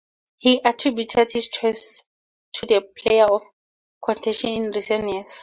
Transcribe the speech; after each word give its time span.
He 0.37 0.59
attributed 0.65 1.31
his 1.31 1.47
choice 1.49 2.01
to 2.53 2.65
their 2.65 2.81
playoff 2.81 3.43
contention 4.03 4.49
in 4.49 4.71
recent 4.71 5.07
years. 5.07 5.31